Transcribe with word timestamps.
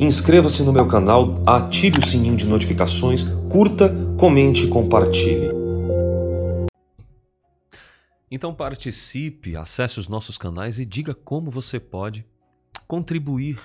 Inscreva-se 0.00 0.64
no 0.64 0.72
meu 0.72 0.88
canal, 0.88 1.42
ative 1.46 1.98
o 2.00 2.04
sininho 2.04 2.36
de 2.36 2.44
notificações, 2.44 3.22
curta, 3.48 3.88
comente 4.18 4.64
e 4.64 4.68
compartilhe. 4.68 5.48
Então 8.28 8.52
participe, 8.52 9.56
acesse 9.56 9.98
os 9.98 10.08
nossos 10.08 10.36
canais 10.36 10.80
e 10.80 10.84
diga 10.84 11.14
como 11.14 11.50
você 11.50 11.78
pode 11.78 12.26
contribuir 12.88 13.60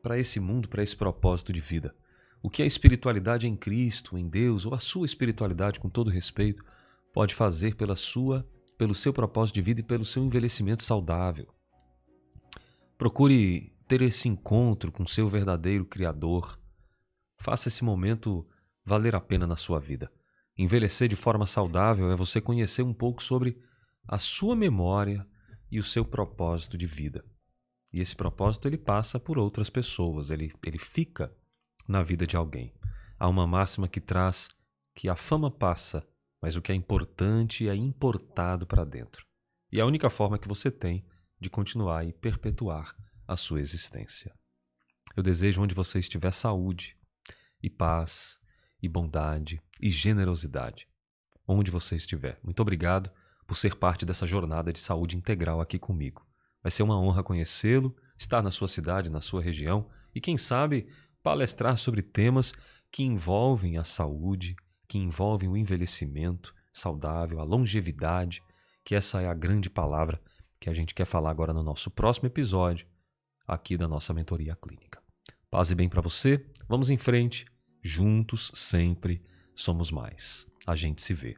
para 0.00 0.18
esse 0.18 0.38
mundo, 0.38 0.68
para 0.68 0.82
esse 0.82 0.96
propósito 0.96 1.52
de 1.52 1.60
vida. 1.60 1.92
O 2.40 2.48
que 2.48 2.62
a 2.62 2.66
espiritualidade 2.66 3.48
em 3.48 3.56
Cristo, 3.56 4.16
em 4.16 4.28
Deus, 4.28 4.64
ou 4.64 4.74
a 4.74 4.78
sua 4.78 5.06
espiritualidade, 5.06 5.80
com 5.80 5.88
todo 5.88 6.10
respeito, 6.10 6.64
pode 7.12 7.34
fazer 7.34 7.74
pela 7.74 7.96
sua, 7.96 8.46
pelo 8.78 8.94
seu 8.94 9.12
propósito 9.12 9.56
de 9.56 9.62
vida 9.62 9.80
e 9.80 9.84
pelo 9.84 10.04
seu 10.04 10.24
envelhecimento 10.24 10.84
saudável. 10.84 11.48
Procure 12.96 13.72
ter 13.86 14.02
esse 14.02 14.28
encontro 14.28 14.90
com 14.90 15.06
seu 15.06 15.28
verdadeiro 15.28 15.84
Criador. 15.84 16.58
Faça 17.38 17.68
esse 17.68 17.84
momento 17.84 18.46
valer 18.84 19.14
a 19.14 19.20
pena 19.20 19.46
na 19.46 19.56
sua 19.56 19.80
vida. 19.80 20.10
Envelhecer 20.56 21.08
de 21.08 21.16
forma 21.16 21.46
saudável 21.46 22.10
é 22.10 22.16
você 22.16 22.40
conhecer 22.40 22.82
um 22.82 22.92
pouco 22.92 23.22
sobre 23.22 23.60
a 24.06 24.18
sua 24.18 24.54
memória 24.54 25.26
e 25.70 25.78
o 25.78 25.82
seu 25.82 26.04
propósito 26.04 26.76
de 26.76 26.86
vida. 26.86 27.24
E 27.92 28.00
esse 28.00 28.14
propósito 28.14 28.68
ele 28.68 28.78
passa 28.78 29.18
por 29.18 29.38
outras 29.38 29.70
pessoas, 29.70 30.30
ele, 30.30 30.52
ele 30.64 30.78
fica 30.78 31.34
na 31.88 32.02
vida 32.02 32.26
de 32.26 32.36
alguém. 32.36 32.72
Há 33.18 33.28
uma 33.28 33.46
máxima 33.46 33.88
que 33.88 34.00
traz 34.00 34.48
que 34.94 35.08
a 35.08 35.16
fama 35.16 35.50
passa, 35.50 36.06
mas 36.40 36.56
o 36.56 36.62
que 36.62 36.72
é 36.72 36.74
importante 36.74 37.68
é 37.68 37.74
importado 37.74 38.66
para 38.66 38.84
dentro. 38.84 39.26
E 39.70 39.78
é 39.78 39.82
a 39.82 39.86
única 39.86 40.10
forma 40.10 40.38
que 40.38 40.48
você 40.48 40.70
tem 40.70 41.04
de 41.40 41.48
continuar 41.48 42.06
e 42.06 42.12
perpetuar 42.12 42.94
a 43.32 43.36
sua 43.36 43.60
existência. 43.60 44.32
Eu 45.16 45.22
desejo 45.22 45.62
onde 45.62 45.74
você 45.74 45.98
estiver 45.98 46.32
saúde 46.32 46.96
e 47.62 47.68
paz 47.68 48.38
e 48.82 48.88
bondade 48.88 49.62
e 49.80 49.90
generosidade. 49.90 50.88
Onde 51.46 51.70
você 51.70 51.96
estiver. 51.96 52.38
Muito 52.42 52.60
obrigado 52.60 53.10
por 53.46 53.56
ser 53.56 53.74
parte 53.74 54.06
dessa 54.06 54.26
jornada 54.26 54.72
de 54.72 54.78
saúde 54.78 55.16
integral 55.16 55.60
aqui 55.60 55.78
comigo. 55.78 56.26
Vai 56.62 56.70
ser 56.70 56.82
uma 56.82 56.98
honra 56.98 57.22
conhecê-lo, 57.22 57.94
estar 58.16 58.42
na 58.42 58.50
sua 58.50 58.68
cidade, 58.68 59.10
na 59.10 59.20
sua 59.20 59.42
região 59.42 59.90
e, 60.14 60.20
quem 60.20 60.36
sabe, 60.36 60.88
palestrar 61.22 61.76
sobre 61.76 62.02
temas 62.02 62.52
que 62.90 63.02
envolvem 63.02 63.78
a 63.78 63.84
saúde, 63.84 64.54
que 64.88 64.98
envolvem 64.98 65.48
o 65.48 65.56
envelhecimento 65.56 66.54
saudável, 66.72 67.40
a 67.40 67.44
longevidade, 67.44 68.42
que 68.84 68.94
essa 68.94 69.20
é 69.20 69.28
a 69.28 69.34
grande 69.34 69.68
palavra 69.68 70.20
que 70.60 70.70
a 70.70 70.74
gente 70.74 70.94
quer 70.94 71.04
falar 71.04 71.30
agora 71.30 71.52
no 71.52 71.62
nosso 71.62 71.90
próximo 71.90 72.28
episódio 72.28 72.86
aqui 73.46 73.76
da 73.76 73.88
nossa 73.88 74.12
mentoria 74.14 74.56
clínica. 74.56 75.02
Paz 75.50 75.70
e 75.70 75.74
bem 75.74 75.88
para 75.88 76.00
você. 76.00 76.44
Vamos 76.68 76.90
em 76.90 76.96
frente. 76.96 77.44
Juntos 77.82 78.50
sempre 78.54 79.22
somos 79.54 79.90
mais. 79.90 80.46
A 80.66 80.74
gente 80.74 81.02
se 81.02 81.12
vê. 81.12 81.36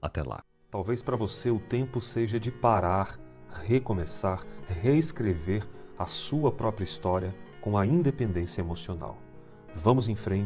Até 0.00 0.22
lá. 0.22 0.42
Talvez 0.70 1.02
para 1.02 1.16
você 1.16 1.50
o 1.50 1.60
tempo 1.60 2.00
seja 2.00 2.40
de 2.40 2.50
parar, 2.50 3.20
recomeçar, 3.64 4.44
reescrever 4.66 5.62
a 5.98 6.06
sua 6.06 6.50
própria 6.50 6.84
história 6.84 7.34
com 7.60 7.76
a 7.76 7.86
independência 7.86 8.60
emocional. 8.60 9.20
Vamos 9.74 10.08
em 10.08 10.16
frente 10.16 10.40